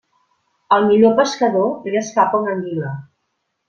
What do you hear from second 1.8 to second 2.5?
li escapa